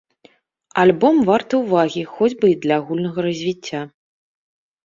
[0.83, 3.81] Альбом варты ўвагі, хоць бы і для агульнага развіцця.